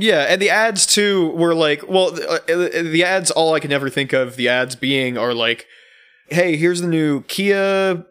Yeah, 0.00 0.22
and 0.28 0.40
the 0.40 0.50
ads 0.50 0.86
too 0.86 1.30
were 1.30 1.54
like, 1.54 1.88
well, 1.88 2.08
uh, 2.28 2.38
the 2.46 3.02
ads, 3.04 3.30
all 3.30 3.54
I 3.54 3.60
can 3.60 3.72
ever 3.72 3.90
think 3.90 4.12
of 4.12 4.36
the 4.36 4.48
ads 4.48 4.76
being 4.76 5.18
are 5.18 5.34
like, 5.34 5.66
hey, 6.28 6.56
here's 6.56 6.80
the 6.80 6.88
new 6.88 7.22
Kia 7.22 8.04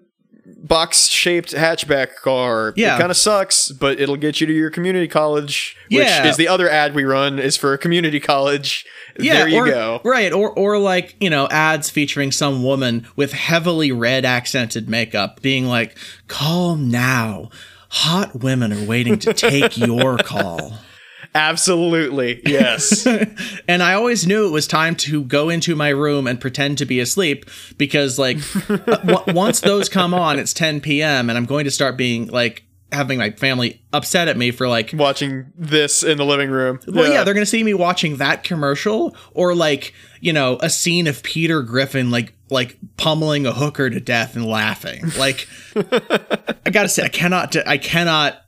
box 0.46 1.08
shaped 1.08 1.54
hatchback 1.54 2.16
car. 2.16 2.74
Yeah. 2.78 2.96
It 2.96 3.00
kind 3.00 3.12
of 3.12 3.18
sucks, 3.18 3.70
but 3.72 4.00
it'll 4.00 4.16
get 4.16 4.40
you 4.40 4.48
to 4.48 4.54
your 4.54 4.70
community 4.70 5.08
college, 5.08 5.76
which 5.90 6.06
Yeah. 6.06 6.26
is 6.28 6.38
the 6.38 6.48
other 6.48 6.70
ad 6.70 6.96
we 6.96 7.04
run 7.04 7.38
is 7.38 7.58
for 7.58 7.74
a 7.74 7.78
community 7.78 8.20
college. 8.20 8.86
Yeah, 9.20 9.34
there 9.34 9.48
you 9.50 9.58
or, 9.58 9.66
go. 9.66 10.02
Right, 10.06 10.32
or 10.32 10.52
or 10.52 10.78
like 10.78 11.16
you 11.20 11.30
know 11.30 11.48
ads 11.50 11.90
featuring 11.90 12.32
some 12.32 12.64
woman 12.64 13.08
with 13.16 13.34
heavily 13.34 13.92
red 13.92 14.26
accented 14.26 14.88
makeup, 14.88 15.42
being 15.42 15.66
like, 15.66 15.98
"Call 16.28 16.76
now, 16.76 17.50
hot 17.90 18.42
women 18.42 18.72
are 18.72 18.84
waiting 18.86 19.18
to 19.20 19.34
take 19.34 19.76
your 19.88 20.18
call." 20.20 20.78
Absolutely. 21.38 22.42
Yes. 22.46 23.06
and 23.68 23.84
I 23.84 23.94
always 23.94 24.26
knew 24.26 24.48
it 24.48 24.52
was 24.52 24.66
time 24.66 24.96
to 24.96 25.24
go 25.24 25.50
into 25.50 25.76
my 25.76 25.90
room 25.90 26.26
and 26.26 26.42
pretend 26.42 26.80
to 26.80 26.86
be 26.86 27.00
asleep 27.00 27.46
because, 27.78 28.18
like, 28.18 28.40
w- 28.68 29.34
once 29.36 29.60
those 29.60 29.88
come 29.88 30.14
on, 30.16 30.40
it's 30.40 30.54
10 30.54 30.82
p.m. 30.82 31.30
and 31.30 31.38
I'm 31.38 31.46
going 31.46 31.66
to 31.66 31.72
start 31.72 31.96
being 31.96 32.28
like 32.28 32.64
having 32.92 33.20
my 33.20 33.30
family 33.32 33.84
upset 33.94 34.28
at 34.28 34.38
me 34.38 34.50
for 34.50 34.68
like, 34.68 34.94
Watching 34.94 35.52
this 35.56 36.02
in 36.02 36.18
the 36.18 36.26
living 36.26 36.50
room. 36.50 36.80
well, 36.88 37.12
yeah, 37.12 37.24
they're 37.24 37.36
going 37.36 37.46
to 37.46 37.50
see 37.50 37.64
me 37.64 37.76
watching 37.76 38.18
that 38.18 38.44
commercial 38.44 39.16
or 39.32 39.54
like, 39.54 39.94
you 40.22 40.34
know, 40.34 40.58
a 40.62 40.70
scene 40.72 41.06
of 41.06 41.22
Peter 41.22 41.62
Griffin 41.62 42.10
like 42.10 42.34
like 42.50 42.78
pummeling 42.96 43.46
a 43.46 43.52
hooker 43.52 43.90
to 43.90 44.00
death 44.00 44.36
and 44.36 44.46
laughing. 44.46 45.04
Like, 45.20 45.48
I 45.76 46.70
gotta 46.72 46.88
say, 46.90 47.04
I 47.04 47.10
cannot, 47.10 47.56
I 47.68 47.78
cannot 47.78 48.42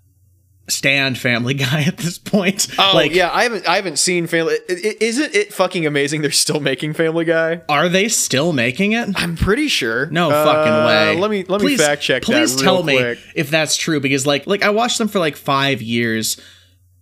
stand 0.72 1.18
Family 1.18 1.54
Guy 1.56 1.84
at 1.84 1.98
this 1.98 2.18
point. 2.18 2.68
Oh 2.78 2.92
like, 2.94 3.14
yeah, 3.14 3.30
I 3.32 3.44
haven't 3.44 3.68
I 3.68 3.76
haven't 3.76 4.00
seen 4.00 4.28
Family. 4.28 4.58
Isn't 4.68 5.36
it 5.36 5.54
fucking 5.54 5.86
amazing? 5.86 6.22
They're 6.22 6.32
still 6.32 6.60
making 6.60 6.94
Family 6.94 7.26
Guy. 7.26 7.62
are 7.70 7.90
they 7.90 8.08
still 8.10 8.54
making 8.54 8.94
it? 8.94 9.10
I'm 9.16 9.36
pretty 9.36 9.68
sure. 9.68 10.08
No 10.08 10.30
Uh, 10.32 10.46
fucking 10.46 10.86
way. 10.86 11.16
Let 11.20 11.32
me 11.32 11.44
let 11.48 11.62
Please- 11.62 11.80
me 11.80 11.86
fact 11.86 12.02
check 12.02 12.24
Please 12.24 12.56
tell 12.56 12.84
real 12.84 13.14
me 13.14 13.16
if 13.36 13.50
that's 13.50 13.76
true 13.76 14.00
because 14.00 14.26
like 14.28 14.48
like 14.48 14.64
I 14.64 14.70
watched 14.70 14.98
them 14.98 15.08
for 15.08 15.20
like 15.20 15.36
5 15.36 15.82
years 15.82 16.40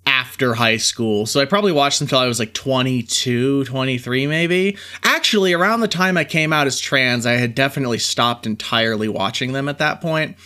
after 0.05 0.53
high 0.53 0.77
school. 0.77 1.25
So 1.25 1.41
I 1.41 1.45
probably 1.45 1.73
watched 1.73 1.99
them 1.99 2.05
until 2.05 2.19
I 2.19 2.27
was 2.27 2.39
like 2.39 2.53
22, 2.53 3.65
23 3.65 4.25
maybe. 4.27 4.77
Actually, 5.03 5.51
around 5.51 5.81
the 5.81 5.87
time 5.89 6.15
I 6.15 6.23
came 6.23 6.53
out 6.53 6.65
as 6.65 6.79
trans, 6.79 7.25
I 7.25 7.33
had 7.33 7.53
definitely 7.53 7.97
stopped 7.99 8.45
entirely 8.45 9.09
watching 9.09 9.51
them 9.51 9.67
at 9.67 9.79
that 9.79 9.99
point 9.99 10.37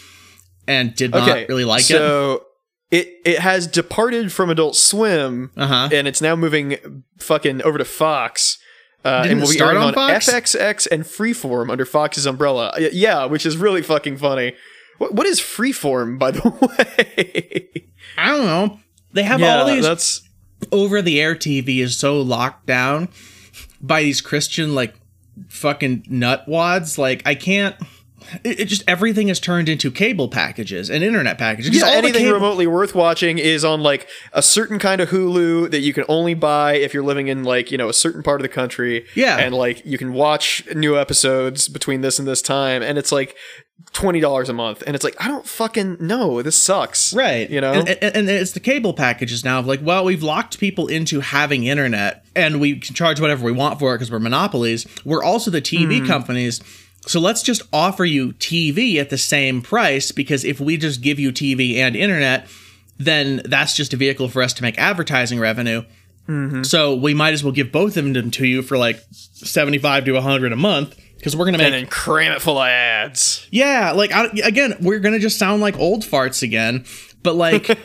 and 0.68 0.96
did 0.96 1.12
not 1.12 1.48
really 1.48 1.66
like 1.66 1.81
it. 1.81 1.86
so 1.86 2.34
it 2.36 2.42
it 2.92 3.20
it 3.25 3.39
has 3.39 3.66
departed 3.67 4.31
from 4.31 4.50
Adult 4.50 4.75
Swim, 4.75 5.52
Uh-huh. 5.58 5.89
and 5.92 6.08
it's 6.08 6.22
now 6.22 6.36
moving 6.36 7.03
fucking 7.20 7.61
over 7.64 7.78
to 7.78 7.86
Fox. 7.86 8.58
Uh, 9.03 9.25
and 9.28 9.39
will 9.42 9.47
be 9.47 9.53
start 9.56 9.72
airing 9.75 9.88
on 9.88 9.94
Fox? 9.95 10.30
FXX 10.30 10.88
and 10.92 11.03
Freeform 11.03 11.72
under 11.72 11.86
Fox's 11.86 12.28
umbrella. 12.28 12.72
Yeah, 12.78 13.25
which 13.25 13.47
is 13.47 13.58
really 13.58 13.81
fucking 13.81 14.17
funny. 14.17 14.53
What, 15.00 15.16
what 15.16 15.25
is 15.25 15.39
Freeform, 15.42 16.19
by 16.19 16.30
the 16.30 16.47
way? 16.62 17.84
I 18.16 18.28
don't 18.30 18.45
know. 18.45 18.80
They 19.14 19.23
have 19.23 19.39
yeah, 19.39 19.58
all 19.62 19.66
these 19.67 19.84
that's 19.84 20.22
over 20.72 21.02
the 21.02 21.19
air 21.19 21.34
TV 21.34 21.80
is 21.80 21.97
so 21.97 22.22
locked 22.22 22.67
down 22.67 23.09
by 23.81 24.03
these 24.03 24.22
Christian 24.22 24.75
like 24.75 24.94
fucking 25.50 26.03
nutwads. 26.03 26.97
Like 27.00 27.23
I 27.25 27.34
can't. 27.34 27.75
It, 28.44 28.62
it 28.62 28.66
just 28.66 28.84
everything 28.88 29.30
is 29.30 29.40
turned 29.40 29.70
into 29.70 29.92
cable 29.92 30.28
packages 30.30 30.90
and 30.90 31.04
internet 31.04 31.38
packages. 31.38 31.76
Yeah, 31.76 31.88
anything 31.90 32.22
cable- 32.24 32.34
remotely 32.34 32.68
worth 32.68 32.96
watching 32.96 33.38
is 33.38 33.64
on 33.66 33.82
like 33.82 34.08
a 34.34 34.42
certain 34.42 34.80
kind 34.80 35.02
of 35.02 35.10
Hulu 35.10 35.72
that 35.72 35.80
you 35.82 35.94
can 35.94 36.06
only 36.08 36.34
buy 36.34 36.74
if 36.74 36.94
you're 36.94 37.04
living 37.04 37.28
in 37.28 37.44
like, 37.44 37.72
you 37.72 37.78
know, 37.78 37.90
a 37.90 37.94
certain 37.94 38.24
part 38.24 38.40
of 38.40 38.44
the 38.44 38.50
country. 38.50 39.06
Yeah. 39.16 39.38
And 39.38 39.54
like 39.56 39.86
you 39.86 39.98
can 39.98 40.14
watch 40.14 40.64
new 40.76 40.98
episodes 40.98 41.68
between 41.68 42.02
this 42.02 42.20
and 42.20 42.28
this 42.28 42.42
time 42.42 42.82
and 42.82 42.98
it's 42.98 43.12
like 43.12 43.36
$20 43.94 44.48
a 44.48 44.53
month. 44.53 44.84
And 44.86 44.96
it's 44.96 45.03
like, 45.03 45.16
I 45.19 45.28
don't 45.28 45.46
fucking 45.46 45.98
know. 46.00 46.42
This 46.42 46.56
sucks. 46.56 47.13
Right. 47.13 47.50
You 47.50 47.59
know? 47.62 47.74
And, 47.74 47.90
and, 47.90 48.16
and 48.16 48.30
it's 48.30 48.52
the 48.53 48.59
cable 48.59 48.94
packages 48.94 49.44
now 49.44 49.59
of 49.59 49.66
like, 49.66 49.81
well, 49.84 50.06
we've 50.06 50.24
locked 50.24 50.59
people 50.59 50.88
into 50.88 51.19
having 51.19 51.63
internet 51.66 52.24
and 52.36 52.62
we 52.62 52.80
can 52.80 52.96
charge 52.96 53.19
whatever 53.19 53.44
we 53.44 53.52
want 53.52 53.80
for 53.80 53.94
it 53.94 53.98
because 53.98 54.12
we're 54.12 54.19
monopolies. 54.19 54.86
We're 55.03 55.24
also 55.24 55.52
the 55.52 55.62
TV 55.62 56.00
Hmm. 56.00 56.06
companies. 56.08 56.62
So 57.07 57.19
let's 57.19 57.41
just 57.41 57.63
offer 57.73 58.06
you 58.06 58.34
TV 58.34 58.97
at 58.97 59.09
the 59.09 59.17
same 59.17 59.62
price 59.62 60.12
because 60.12 60.45
if 60.45 60.59
we 60.59 60.78
just 60.78 61.01
give 61.01 61.19
you 61.19 61.31
TV 61.31 61.78
and 61.78 61.95
internet, 61.95 62.47
then 62.97 63.41
that's 63.45 63.75
just 63.75 63.94
a 63.94 63.97
vehicle 63.97 64.29
for 64.29 64.41
us 64.44 64.53
to 64.53 64.62
make 64.62 64.78
advertising 64.78 65.39
revenue. 65.39 65.84
Mm-hmm. 66.28 66.63
So 66.63 66.95
we 66.95 67.13
might 67.13 67.34
as 67.34 67.44
well 67.44 67.53
give 67.53 67.72
both 67.72 67.97
of 67.97 68.13
them 68.13 68.31
to 68.31 68.45
you 68.45 68.62
for 68.62 68.78
like 68.78 69.03
75 69.12 70.06
to 70.06 70.12
100 70.13 70.51
a 70.51 70.56
month 70.56 70.95
because 71.22 71.35
we're 71.35 71.45
going 71.45 71.53
to 71.53 71.59
make 71.59 71.67
and 71.67 71.75
then 71.75 71.88
cram 71.88 72.31
it 72.31 72.41
full 72.41 72.57
of 72.57 72.67
ads. 72.67 73.47
yeah, 73.51 73.91
like 73.91 74.12
I, 74.12 74.25
again, 74.44 74.75
we're 74.81 75.00
gonna 75.00 75.19
just 75.19 75.38
sound 75.38 75.62
like 75.62 75.78
old 75.78 76.03
farts 76.03 76.41
again. 76.41 76.83
But 77.22 77.35
like, 77.35 77.66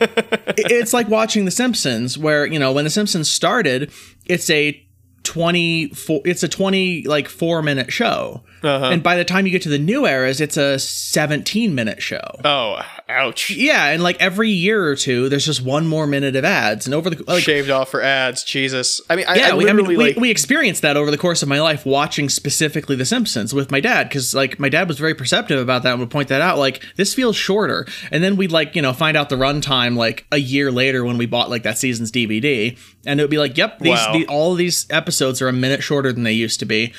it's 0.57 0.91
like 0.91 1.07
watching 1.07 1.45
The 1.45 1.51
Simpsons, 1.51 2.17
where 2.17 2.47
you 2.47 2.57
know 2.57 2.71
when 2.71 2.83
The 2.83 2.89
Simpsons 2.89 3.29
started, 3.29 3.91
it's 4.25 4.49
a 4.49 4.83
twenty 5.21 5.89
four, 5.89 6.21
it's 6.25 6.41
a 6.41 6.47
twenty 6.47 7.03
like 7.03 7.27
four 7.27 7.61
minute 7.61 7.93
show, 7.93 8.43
Uh-huh. 8.63 8.85
and 8.91 9.03
by 9.03 9.15
the 9.15 9.25
time 9.25 9.45
you 9.45 9.51
get 9.51 9.61
to 9.63 9.69
the 9.69 9.77
new 9.79 10.05
eras, 10.05 10.41
it's 10.41 10.57
a 10.57 10.79
seventeen 10.79 11.75
minute 11.75 12.01
show. 12.01 12.21
Oh, 12.43 12.79
ouch. 13.09 13.49
Yeah, 13.49 13.87
and 13.87 14.01
like 14.03 14.19
every 14.21 14.49
year 14.49 14.83
or 14.85 14.95
two, 14.95 15.29
there's 15.29 15.45
just 15.45 15.61
one 15.61 15.87
more 15.87 16.07
minute 16.07 16.35
of 16.35 16.43
ads, 16.45 16.85
and 16.85 16.93
over 16.93 17.09
the 17.09 17.23
like, 17.27 17.43
Shaved 17.43 17.69
off 17.69 17.89
for 17.89 18.01
ads. 18.01 18.43
Jesus. 18.43 19.01
I 19.09 19.15
mean, 19.15 19.25
I, 19.27 19.35
yeah, 19.35 19.49
I 19.51 19.55
we, 19.55 19.69
I 19.69 19.73
mean, 19.73 19.95
like. 19.97 20.15
we 20.17 20.31
experienced 20.31 20.81
that 20.81 20.97
over 20.97 21.11
the 21.11 21.17
course 21.17 21.41
of 21.43 21.49
my 21.49 21.61
life 21.61 21.85
watching 21.85 22.29
specifically 22.29 22.95
The 22.95 23.05
Simpsons 23.05 23.53
with 23.53 23.71
my 23.71 23.79
dad 23.79 24.09
because 24.09 24.33
like 24.33 24.59
my 24.59 24.69
dad 24.69 24.87
was 24.87 24.97
very 24.99 25.13
perceptive 25.15 25.59
about 25.59 25.83
that 25.83 25.91
and 25.91 25.99
would 25.99 26.09
point 26.11 26.29
that 26.29 26.41
out 26.41 26.57
like 26.57 26.83
this 26.95 27.13
feels 27.13 27.35
shorter 27.35 27.85
and 28.11 28.23
then 28.23 28.35
we'd 28.37 28.51
like 28.51 28.75
you 28.75 28.81
know 28.81 28.93
find 28.93 29.15
out 29.17 29.29
the 29.29 29.35
runtime 29.35 29.95
like 29.95 30.25
a 30.31 30.37
year 30.37 30.71
later 30.71 31.03
when 31.03 31.17
we 31.17 31.25
bought 31.25 31.49
like 31.49 31.63
that 31.63 31.77
season's 31.77 32.11
DVD 32.11 32.77
and 33.05 33.19
it 33.19 33.23
would 33.23 33.29
be 33.29 33.37
like 33.37 33.57
yep 33.57 33.79
these 33.79 33.93
Wow. 33.97 34.13
the, 34.13 34.27
all 34.27 34.51
of 34.51 34.57
these 34.57 34.85
episodes 34.89 35.41
are 35.41 35.47
a 35.47 35.53
minute 35.53 35.83
shorter 35.83 36.11
than 36.13 36.23
they 36.23 36.33
used 36.33 36.59
to 36.59 36.65
be 36.65 36.93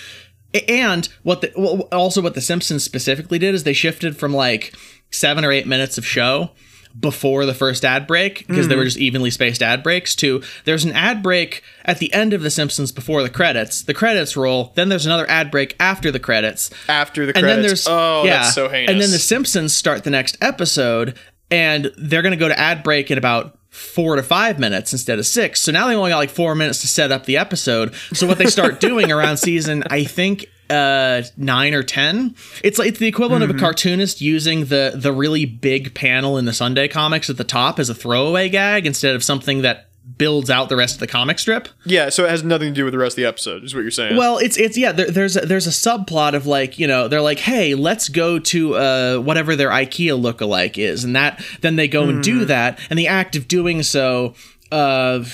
and 0.68 1.08
what 1.22 1.40
the 1.40 1.52
well, 1.56 1.80
also 1.92 2.22
what 2.22 2.34
the 2.34 2.40
Simpsons 2.40 2.82
specifically 2.82 3.38
did 3.38 3.54
is 3.54 3.64
they 3.64 3.72
shifted 3.72 4.16
from 4.16 4.32
like 4.32 4.74
seven 5.10 5.44
or 5.44 5.52
eight 5.52 5.66
minutes 5.66 5.98
of 5.98 6.06
show 6.06 6.50
before 6.98 7.44
the 7.44 7.54
first 7.54 7.84
ad 7.84 8.06
break 8.06 8.46
because 8.46 8.68
they 8.68 8.74
were 8.74 8.82
mm. 8.82 8.86
just 8.86 8.96
evenly 8.96 9.30
spaced 9.30 9.62
ad 9.62 9.82
breaks 9.82 10.16
to 10.16 10.42
there's 10.64 10.84
an 10.84 10.92
ad 10.92 11.22
break 11.22 11.62
at 11.84 11.98
the 11.98 12.12
end 12.12 12.32
of 12.32 12.42
the 12.42 12.50
simpsons 12.50 12.90
before 12.90 13.22
the 13.22 13.30
credits 13.30 13.82
the 13.82 13.94
credits 13.94 14.36
roll 14.36 14.72
then 14.74 14.88
there's 14.88 15.06
another 15.06 15.28
ad 15.30 15.50
break 15.50 15.76
after 15.78 16.10
the 16.10 16.18
credits 16.18 16.70
after 16.88 17.26
the 17.26 17.36
and 17.36 17.44
credits. 17.44 17.56
then 17.56 17.62
there's 17.62 17.88
oh, 17.88 18.24
yeah 18.24 18.42
that's 18.42 18.54
so 18.54 18.68
heinous. 18.68 18.90
and 18.90 19.00
then 19.00 19.10
the 19.10 19.18
simpsons 19.18 19.76
start 19.76 20.02
the 20.02 20.10
next 20.10 20.36
episode 20.40 21.16
and 21.50 21.92
they're 21.98 22.22
going 22.22 22.32
to 22.32 22.38
go 22.38 22.48
to 22.48 22.58
ad 22.58 22.82
break 22.82 23.10
in 23.10 23.18
about 23.18 23.57
four 23.78 24.16
to 24.16 24.22
five 24.22 24.58
minutes 24.58 24.92
instead 24.92 25.18
of 25.18 25.26
six 25.26 25.60
so 25.62 25.70
now 25.72 25.86
they 25.86 25.94
only 25.94 26.10
got 26.10 26.18
like 26.18 26.30
four 26.30 26.54
minutes 26.54 26.80
to 26.80 26.88
set 26.88 27.12
up 27.12 27.24
the 27.26 27.36
episode 27.36 27.94
so 28.12 28.26
what 28.26 28.36
they 28.38 28.46
start 28.46 28.80
doing 28.80 29.10
around 29.12 29.36
season 29.38 29.82
i 29.90 30.04
think 30.04 30.46
uh 30.70 31.22
nine 31.36 31.72
or 31.72 31.82
ten 31.82 32.34
it's 32.62 32.78
like 32.78 32.88
it's 32.88 32.98
the 32.98 33.06
equivalent 33.06 33.42
Mm-hmm. 33.42 33.50
of 33.52 33.56
a 33.56 33.60
cartoonist 33.60 34.20
using 34.20 34.66
the 34.66 34.92
the 34.94 35.12
really 35.12 35.46
big 35.46 35.94
panel 35.94 36.36
in 36.36 36.44
the 36.44 36.52
sunday 36.52 36.88
comics 36.88 37.30
at 37.30 37.36
the 37.38 37.44
top 37.44 37.78
as 37.78 37.88
a 37.88 37.94
throwaway 37.94 38.48
gag 38.48 38.84
instead 38.86 39.14
of 39.14 39.24
something 39.24 39.62
that 39.62 39.87
builds 40.18 40.50
out 40.50 40.68
the 40.68 40.76
rest 40.76 40.96
of 40.96 41.00
the 41.00 41.06
comic 41.06 41.38
strip 41.38 41.68
yeah, 41.84 42.10
so 42.10 42.24
it 42.24 42.30
has 42.30 42.42
nothing 42.44 42.68
to 42.68 42.74
do 42.74 42.84
with 42.84 42.92
the 42.92 42.98
rest 42.98 43.14
of 43.14 43.22
the 43.22 43.24
episode, 43.26 43.64
is 43.64 43.74
what 43.74 43.80
you're 43.80 43.90
saying. 43.90 44.16
well, 44.16 44.38
it's 44.38 44.58
it's 44.58 44.76
yeah. 44.76 44.92
There, 44.92 45.10
there's 45.10 45.36
a, 45.36 45.40
there's 45.40 45.66
a 45.66 45.70
subplot 45.70 46.34
of 46.34 46.46
like 46.46 46.78
you 46.78 46.86
know 46.86 47.08
they're 47.08 47.22
like, 47.22 47.38
hey, 47.38 47.74
let's 47.74 48.08
go 48.08 48.38
to 48.38 48.74
uh 48.74 49.18
whatever 49.18 49.56
their 49.56 49.70
IKEA 49.70 50.20
lookalike 50.20 50.76
is, 50.76 51.04
and 51.04 51.16
that 51.16 51.42
then 51.60 51.76
they 51.76 51.88
go 51.88 52.04
and 52.08 52.22
do 52.22 52.44
that, 52.44 52.78
and 52.90 52.98
the 52.98 53.08
act 53.08 53.36
of 53.36 53.48
doing 53.48 53.82
so. 53.82 54.34
Uh, 54.70 55.24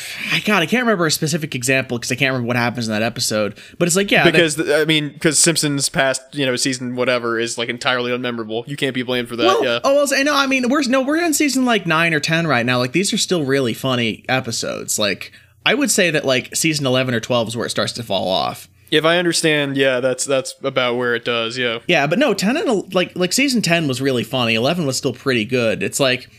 God, 0.44 0.62
I 0.62 0.66
can't 0.66 0.82
remember 0.82 1.06
a 1.06 1.10
specific 1.10 1.54
example 1.54 1.98
because 1.98 2.12
I 2.12 2.14
can't 2.14 2.32
remember 2.32 2.46
what 2.46 2.56
happens 2.56 2.86
in 2.86 2.92
that 2.92 3.02
episode. 3.02 3.58
But 3.78 3.88
it's 3.88 3.96
like, 3.96 4.10
yeah, 4.10 4.24
because 4.30 4.54
th- 4.54 4.68
I 4.68 4.84
mean, 4.84 5.08
because 5.08 5.38
Simpsons 5.38 5.88
past 5.88 6.22
you 6.32 6.46
know 6.46 6.54
season 6.56 6.94
whatever 6.94 7.38
is 7.38 7.58
like 7.58 7.68
entirely 7.68 8.12
unmemorable. 8.12 8.66
You 8.68 8.76
can't 8.76 8.94
be 8.94 9.02
blamed 9.02 9.28
for 9.28 9.36
that. 9.36 9.44
well, 9.44 9.64
yeah. 9.64 9.80
oh, 9.82 9.94
well, 9.94 10.06
so- 10.06 10.22
no, 10.22 10.34
I 10.34 10.46
mean, 10.46 10.68
we're 10.68 10.82
no, 10.88 11.02
we're 11.02 11.16
in 11.16 11.34
season 11.34 11.64
like 11.64 11.86
nine 11.86 12.14
or 12.14 12.20
ten 12.20 12.46
right 12.46 12.64
now. 12.64 12.78
Like 12.78 12.92
these 12.92 13.12
are 13.12 13.18
still 13.18 13.44
really 13.44 13.74
funny 13.74 14.24
episodes. 14.28 14.98
Like 14.98 15.32
I 15.66 15.74
would 15.74 15.90
say 15.90 16.10
that 16.10 16.24
like 16.24 16.54
season 16.54 16.86
eleven 16.86 17.14
or 17.14 17.20
twelve 17.20 17.48
is 17.48 17.56
where 17.56 17.66
it 17.66 17.70
starts 17.70 17.92
to 17.94 18.02
fall 18.02 18.28
off. 18.28 18.68
If 18.90 19.04
I 19.04 19.18
understand, 19.18 19.76
yeah, 19.76 19.98
that's 19.98 20.24
that's 20.24 20.54
about 20.62 20.96
where 20.96 21.16
it 21.16 21.24
does. 21.24 21.58
Yeah. 21.58 21.80
Yeah, 21.88 22.06
but 22.06 22.18
no, 22.20 22.34
ten 22.34 22.56
and 22.56 22.94
like 22.94 23.16
like 23.16 23.32
season 23.32 23.62
ten 23.62 23.88
was 23.88 24.00
really 24.00 24.22
funny. 24.22 24.54
Eleven 24.54 24.86
was 24.86 24.96
still 24.96 25.14
pretty 25.14 25.44
good. 25.44 25.82
It's 25.82 25.98
like, 25.98 26.30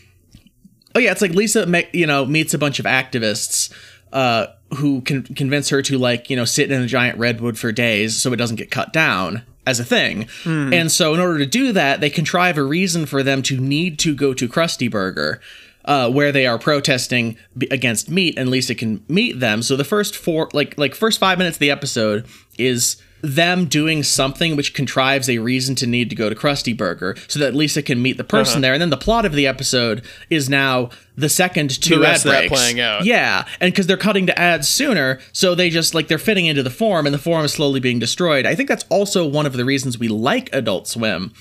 oh 0.96 0.98
yeah, 0.98 1.12
it's 1.12 1.22
like 1.22 1.30
Lisa, 1.32 1.66
me- 1.66 1.88
you 1.92 2.06
know, 2.06 2.24
meets 2.26 2.54
a 2.54 2.58
bunch 2.58 2.78
of 2.80 2.86
activists 2.86 3.72
uh, 4.12 4.46
who 4.78 5.00
can 5.02 5.22
convince 5.22 5.68
her 5.68 5.82
to 5.82 5.98
like 5.98 6.28
you 6.30 6.36
know 6.36 6.44
sit 6.44 6.72
in 6.72 6.80
a 6.82 6.86
giant 6.86 7.18
redwood 7.18 7.58
for 7.58 7.70
days 7.70 8.16
so 8.20 8.32
it 8.32 8.36
doesn't 8.36 8.56
get 8.56 8.70
cut 8.70 8.92
down 8.92 9.42
as 9.66 9.78
a 9.78 9.84
thing. 9.84 10.26
And 10.44 10.90
so 10.90 11.12
in 11.14 11.20
order 11.20 11.38
to 11.38 11.46
do 11.46 11.72
that, 11.72 12.00
they 12.00 12.08
contrive 12.10 12.56
a 12.58 12.62
reason 12.62 13.04
for 13.06 13.22
them 13.22 13.42
to 13.42 13.60
need 13.60 13.98
to 14.00 14.14
go 14.14 14.32
to 14.34 14.48
Krusty 14.48 14.90
Burger. 14.90 15.40
uh, 15.84 16.10
where 16.10 16.32
they 16.32 16.46
are 16.48 16.58
protesting 16.58 17.36
b- 17.56 17.68
against 17.70 18.10
meat, 18.10 18.36
and 18.36 18.50
Lisa 18.50 18.74
can 18.74 19.04
meet 19.08 19.38
them. 19.38 19.62
So 19.62 19.76
the 19.76 19.84
first 19.84 20.16
four, 20.16 20.48
like 20.52 20.76
like 20.76 20.96
first 20.96 21.20
five 21.20 21.38
minutes 21.38 21.58
of 21.58 21.60
the 21.60 21.70
episode 21.70 22.26
is 22.58 22.96
them 23.22 23.64
doing 23.66 24.02
something 24.02 24.56
which 24.56 24.74
contrives 24.74 25.28
a 25.28 25.38
reason 25.38 25.74
to 25.76 25.86
need 25.86 26.10
to 26.10 26.16
go 26.16 26.28
to 26.28 26.34
Krusty 26.34 26.76
Burger 26.76 27.16
so 27.28 27.38
that 27.40 27.54
Lisa 27.54 27.82
can 27.82 28.00
meet 28.00 28.16
the 28.16 28.24
person 28.24 28.54
uh-huh. 28.54 28.60
there. 28.60 28.72
And 28.74 28.82
then 28.82 28.90
the 28.90 28.96
plot 28.96 29.24
of 29.24 29.32
the 29.32 29.46
episode 29.46 30.04
is 30.30 30.48
now 30.48 30.90
the 31.16 31.28
second 31.28 31.80
two 31.82 32.00
The 32.00 32.08
ad 32.08 32.22
breaks. 32.22 32.52
playing 32.52 32.80
out. 32.80 33.04
Yeah, 33.04 33.46
and 33.60 33.72
because 33.72 33.86
they're 33.86 33.96
cutting 33.96 34.26
to 34.26 34.38
ads 34.38 34.68
sooner, 34.68 35.18
so 35.32 35.54
they 35.54 35.70
just 35.70 35.94
like 35.94 36.08
they're 36.08 36.18
fitting 36.18 36.46
into 36.46 36.62
the 36.62 36.70
form, 36.70 37.06
and 37.06 37.14
the 37.14 37.18
form 37.18 37.44
is 37.44 37.52
slowly 37.52 37.80
being 37.80 37.98
destroyed. 37.98 38.46
I 38.46 38.54
think 38.54 38.68
that's 38.68 38.84
also 38.90 39.26
one 39.26 39.46
of 39.46 39.54
the 39.54 39.64
reasons 39.64 39.98
we 39.98 40.08
like 40.08 40.50
Adult 40.52 40.86
Swim, 40.86 41.32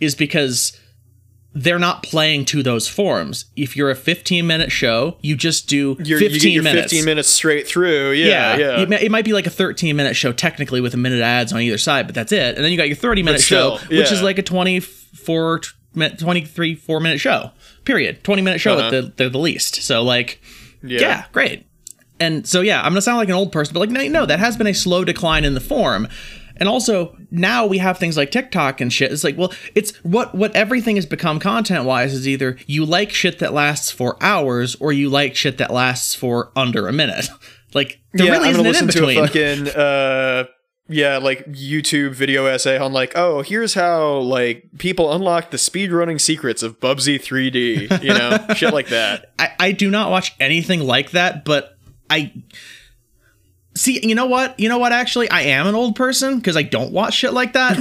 is 0.00 0.14
because 0.14 0.78
they're 1.52 1.78
not 1.80 2.02
playing 2.04 2.44
to 2.46 2.62
those 2.62 2.86
forms. 2.88 3.46
If 3.56 3.76
you're 3.76 3.90
a 3.90 3.96
15 3.96 4.46
minute 4.46 4.70
show, 4.70 5.16
you 5.20 5.34
just 5.36 5.68
do 5.68 5.96
You're, 5.98 6.18
15 6.20 6.34
you 6.34 6.40
get 6.40 6.48
your 6.52 6.62
minutes. 6.62 6.92
15 6.92 7.04
minutes 7.04 7.28
straight 7.28 7.66
through. 7.66 8.12
Yeah, 8.12 8.56
yeah. 8.56 8.80
It, 8.82 8.92
it 8.92 9.10
might 9.10 9.24
be 9.24 9.32
like 9.32 9.46
a 9.46 9.50
13 9.50 9.96
minute 9.96 10.14
show 10.14 10.32
technically 10.32 10.80
with 10.80 10.94
a 10.94 10.96
minute 10.96 11.20
ads 11.20 11.52
on 11.52 11.60
either 11.60 11.76
side, 11.78 12.06
but 12.06 12.14
that's 12.14 12.30
it. 12.30 12.54
And 12.56 12.64
then 12.64 12.70
you 12.70 12.78
got 12.78 12.86
your 12.86 12.96
30 12.96 13.22
minute 13.24 13.40
still, 13.40 13.78
show, 13.78 13.86
which 13.88 14.12
is 14.12 14.22
like 14.22 14.38
a 14.38 14.42
24, 14.42 15.60
23, 16.18 16.74
4 16.76 17.00
minute 17.00 17.18
show. 17.20 17.50
Period. 17.84 18.22
20 18.22 18.42
minute 18.42 18.60
show 18.60 18.74
Uh-huh. 18.74 18.86
at 18.86 18.90
the, 18.90 19.12
they're 19.16 19.28
the 19.28 19.38
least. 19.38 19.82
So 19.82 20.02
like, 20.02 20.40
Yeah. 20.82 21.00
yeah. 21.00 21.24
great. 21.32 21.66
And 22.20 22.46
so 22.46 22.60
yeah, 22.60 22.80
I'm 22.82 22.92
gonna 22.92 23.00
sound 23.02 23.16
like 23.18 23.28
an 23.28 23.34
old 23.34 23.50
person, 23.50 23.72
but 23.74 23.80
like 23.80 23.90
no, 23.90 24.06
no, 24.06 24.26
that 24.26 24.38
has 24.38 24.56
been 24.56 24.66
a 24.66 24.74
slow 24.74 25.04
decline 25.04 25.44
in 25.44 25.54
the 25.54 25.60
form. 25.60 26.06
And 26.60 26.68
also 26.68 27.16
now 27.30 27.66
we 27.66 27.78
have 27.78 27.98
things 27.98 28.16
like 28.16 28.30
TikTok 28.30 28.80
and 28.80 28.92
shit. 28.92 29.10
It's 29.10 29.24
like, 29.24 29.36
well, 29.36 29.52
it's 29.74 29.96
what 30.04 30.34
what 30.34 30.54
everything 30.54 30.96
has 30.96 31.06
become 31.06 31.40
content 31.40 31.86
wise 31.86 32.12
is 32.12 32.28
either 32.28 32.56
you 32.66 32.84
like 32.84 33.10
shit 33.10 33.38
that 33.38 33.52
lasts 33.52 33.90
for 33.90 34.22
hours 34.22 34.76
or 34.76 34.92
you 34.92 35.08
like 35.08 35.34
shit 35.34 35.58
that 35.58 35.72
lasts 35.72 36.14
for 36.14 36.52
under 36.54 36.86
a 36.86 36.92
minute. 36.92 37.28
Like 37.72 38.00
there 38.14 38.26
yeah, 38.26 38.32
really 38.32 38.48
I'm 38.48 38.54
isn't 38.56 38.66
an 38.66 38.66
in 38.66 38.72
listen 38.72 38.88
to 38.88 39.04
a 39.04 39.06
between. 39.06 39.66
fucking 39.66 39.68
uh 39.80 40.44
yeah, 40.90 41.18
like 41.18 41.46
YouTube 41.46 42.14
video 42.14 42.46
essay 42.46 42.76
on 42.76 42.92
like, 42.92 43.12
oh, 43.14 43.42
here's 43.42 43.74
how 43.74 44.16
like 44.18 44.64
people 44.78 45.12
unlock 45.12 45.52
the 45.52 45.56
speedrunning 45.56 46.20
secrets 46.20 46.64
of 46.64 46.80
Bubsy 46.80 47.14
3D, 47.14 48.02
you 48.02 48.08
know, 48.12 48.44
shit 48.56 48.74
like 48.74 48.88
that. 48.88 49.32
I, 49.38 49.52
I 49.60 49.72
do 49.72 49.88
not 49.88 50.10
watch 50.10 50.34
anything 50.40 50.80
like 50.80 51.12
that, 51.12 51.44
but 51.44 51.78
I 52.10 52.32
see. 53.80 54.00
You 54.06 54.14
know 54.14 54.26
what? 54.26 54.58
You 54.60 54.68
know 54.68 54.78
what? 54.78 54.92
Actually, 54.92 55.30
I 55.30 55.42
am 55.42 55.66
an 55.66 55.74
old 55.74 55.96
person 55.96 56.36
because 56.38 56.56
I 56.56 56.62
don't 56.62 56.92
watch 56.92 57.14
shit 57.14 57.32
like 57.32 57.54
that. 57.54 57.76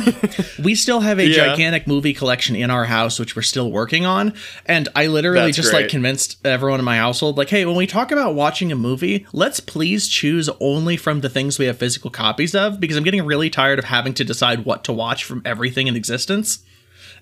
we 0.63 0.75
still 0.75 0.99
have 1.01 1.19
a 1.19 1.25
Yeah. 1.27 1.47
gigantic 1.47 1.87
movie 1.87 2.13
collection 2.13 2.55
in 2.55 2.69
our 2.71 2.85
house, 2.85 3.19
which 3.19 3.35
we're 3.35 3.41
still 3.41 3.71
working 3.71 4.05
on, 4.05 4.33
and 4.65 4.87
I 4.95 5.07
literally 5.07 5.45
That's 5.47 5.57
just 5.57 5.73
like 5.73 5.89
convinced 5.89 6.37
everyone 6.45 6.79
in 6.79 6.85
my 6.85 6.97
household, 6.97 7.37
like, 7.37 7.49
hey, 7.49 7.65
when 7.65 7.75
we 7.75 7.87
talk 7.87 8.11
about 8.11 8.35
watching 8.35 8.71
a 8.71 8.75
movie, 8.75 9.25
let's 9.33 9.59
please 9.59 10.07
choose 10.07 10.49
only 10.59 10.97
from 10.97 11.21
the 11.21 11.29
things 11.29 11.59
we 11.59 11.65
have 11.65 11.77
physical 11.77 12.09
copies 12.09 12.55
of, 12.55 12.79
because 12.79 12.97
I'm 12.97 13.03
getting 13.03 13.25
really 13.25 13.49
tired 13.49 13.79
of 13.79 13.85
having 13.85 14.13
to 14.15 14.23
decide 14.23 14.65
what 14.65 14.83
to 14.85 14.93
watch 14.93 15.23
from 15.23 15.41
everything 15.45 15.87
in 15.87 15.95
existence. 15.95 16.59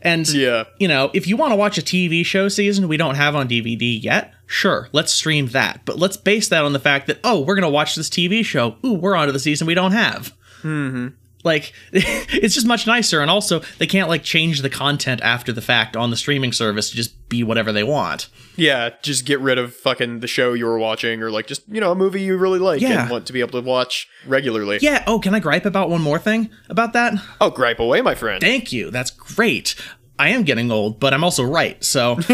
And 0.02 0.28
Yeah. 0.30 0.66
you 0.78 0.88
know, 0.88 1.10
if 1.14 1.28
you 1.28 1.36
want 1.38 1.52
to 1.52 1.56
watch 1.56 1.78
a 1.78 1.82
TV 1.82 2.24
show 2.24 2.50
season 2.50 2.88
we 2.88 2.98
don't 2.98 3.16
have 3.16 3.36
on 3.36 3.48
DVD 3.48 4.02
yet, 4.02 4.34
sure, 4.48 4.90
let's 4.92 5.14
stream 5.14 5.48
that. 5.50 5.82
But 5.86 6.00
let's 6.00 6.18
base 6.18 6.48
that 6.50 6.66
on 6.66 6.74
the 6.74 6.80
fact 6.80 7.06
that 7.08 7.20
oh, 7.24 7.42
we're 7.42 7.56
gonna 7.56 7.70
watch 7.70 7.94
this 7.96 8.10
TV 8.10 8.44
show. 8.44 8.78
Ooh, 8.84 8.94
we're 8.94 9.16
onto 9.16 9.32
the 9.32 9.40
season 9.40 9.68
we 9.68 9.76
don't 9.76 9.92
have. 9.92 10.34
Mm-hmm. 10.64 11.10
Like, 11.44 11.72
it's 11.94 12.56
just 12.56 12.66
much 12.68 12.88
nicer, 12.88 13.22
and 13.22 13.30
also 13.32 13.60
they 13.78 13.86
can't 13.88 14.10
like 14.10 14.24
change 14.24 14.62
the 14.64 14.70
content 14.70 15.22
after 15.22 15.54
the 15.54 15.62
fact 15.62 15.96
on 15.96 16.10
the 16.10 16.18
streaming 16.18 16.52
service 16.52 16.90
to 16.90 16.96
just 16.96 17.30
be 17.30 17.44
whatever 17.44 17.72
they 17.72 17.84
want. 17.84 18.28
Yeah, 18.58 18.90
just 19.04 19.24
get 19.26 19.40
rid 19.40 19.58
of 19.60 19.74
fucking 19.76 20.22
the 20.22 20.28
show 20.28 20.54
you 20.54 20.66
were 20.66 20.80
watching 20.80 21.22
or 21.22 21.30
like 21.30 21.46
just, 21.46 21.62
you 21.70 21.80
know, 21.80 21.92
a 21.92 21.96
movie 21.96 22.22
you 22.22 22.38
really 22.38 22.58
like 22.60 22.82
Yeah. 22.82 23.04
and 23.04 23.12
want 23.12 23.28
to 23.28 23.34
be 23.34 23.40
able 23.42 23.62
to 23.62 23.66
watch 23.66 24.10
regularly. 24.26 24.80
Yeah. 24.82 25.04
Oh, 25.06 25.20
can 25.20 25.36
I 25.36 25.40
gripe 25.40 25.66
about 25.66 25.90
one 25.92 26.02
more 26.02 26.18
thing 26.18 26.50
about 26.68 26.94
that? 26.94 27.14
Oh, 27.40 27.52
gripe 27.52 27.80
away, 27.80 28.02
my 28.02 28.16
friend. 28.16 28.42
Thank 28.42 28.74
you. 28.74 28.90
That's 28.90 29.12
great. 29.12 29.76
I 30.18 30.30
am 30.30 30.42
getting 30.44 30.72
old, 30.72 31.00
but 31.00 31.14
I'm 31.14 31.24
also 31.24 31.44
right. 31.44 31.82
So 31.84 32.16